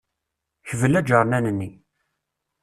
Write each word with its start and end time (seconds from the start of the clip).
Kbel 0.69 0.93
ajernan-nni. 0.99 1.69